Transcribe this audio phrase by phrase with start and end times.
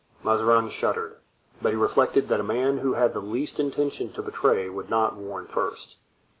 [0.23, 1.17] Mazarin shuddered,
[1.61, 5.15] but he reflected that a man who had the least intention to betray would not
[5.15, 5.97] warn first.